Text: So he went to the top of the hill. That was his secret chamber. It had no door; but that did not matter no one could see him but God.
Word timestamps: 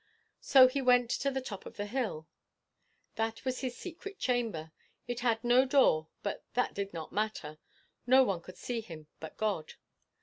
So 0.39 0.67
he 0.67 0.81
went 0.81 1.11
to 1.11 1.29
the 1.29 1.43
top 1.43 1.67
of 1.67 1.77
the 1.77 1.85
hill. 1.85 2.27
That 3.17 3.45
was 3.45 3.59
his 3.61 3.77
secret 3.77 4.17
chamber. 4.17 4.71
It 5.07 5.19
had 5.19 5.43
no 5.43 5.63
door; 5.63 6.07
but 6.23 6.43
that 6.55 6.73
did 6.73 6.91
not 6.91 7.11
matter 7.13 7.59
no 8.07 8.23
one 8.23 8.41
could 8.41 8.57
see 8.57 8.81
him 8.81 9.05
but 9.19 9.37
God. 9.37 9.75